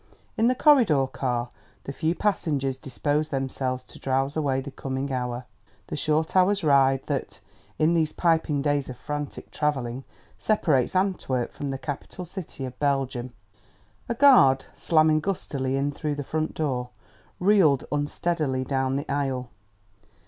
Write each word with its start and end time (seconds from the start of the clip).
In 0.35 0.47
the 0.47 0.55
corridor 0.55 1.05
car 1.05 1.49
the 1.83 1.93
few 1.93 2.15
passengers 2.15 2.79
disposed 2.79 3.29
themselves 3.29 3.83
to 3.85 3.99
drowse 3.99 4.35
away 4.35 4.59
the 4.59 4.71
coming 4.71 5.11
hour 5.13 5.45
the 5.85 5.95
short 5.95 6.35
hour's 6.35 6.63
ride 6.63 7.03
that, 7.05 7.39
in 7.77 7.93
these 7.93 8.11
piping 8.11 8.63
days 8.63 8.89
of 8.89 8.97
frantic 8.97 9.51
traveling, 9.51 10.03
separates 10.39 10.95
Antwerp 10.95 11.53
from 11.53 11.69
the 11.69 11.77
capital 11.77 12.25
city 12.25 12.65
of 12.65 12.79
Belgium. 12.79 13.33
A 14.09 14.15
guard, 14.15 14.65
slamming 14.73 15.19
gustily 15.19 15.75
in 15.75 15.91
through 15.91 16.15
the 16.15 16.23
front 16.23 16.55
door, 16.55 16.89
reeled 17.39 17.85
unsteadily 17.91 18.63
down 18.63 18.95
the 18.95 19.05
aisle. 19.07 19.51